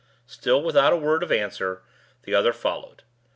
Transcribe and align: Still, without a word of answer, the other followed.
Still, 0.25 0.63
without 0.63 0.93
a 0.93 0.97
word 0.97 1.21
of 1.21 1.31
answer, 1.31 1.83
the 2.23 2.33
other 2.33 2.53
followed. 2.53 3.03